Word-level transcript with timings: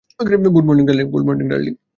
Good 0.55 0.65
morning 0.65 1.47
darling. 1.49 1.73